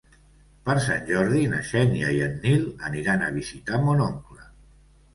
[0.69, 4.53] Per Sant Jordi na Xènia i en Nil aniran a visitar mon oncle.